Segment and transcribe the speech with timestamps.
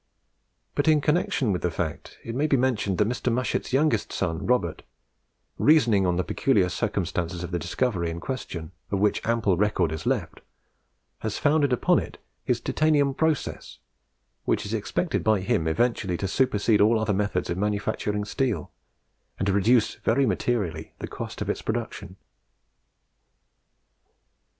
[0.73, 3.31] But in connection with the fact, it may be mentioned that Mr.
[3.31, 4.81] Mushet's youngest son, Robert,
[5.59, 10.07] reasoning on the peculiar circumstances of the discovery in question, of which ample record is
[10.07, 10.41] left,
[11.19, 13.77] has founded upon it his Titanium process,
[14.45, 18.71] which is expected by him eventually to supersede all other methods of manufacturing steel,
[19.37, 22.15] and to reduce very materially the cost of its production.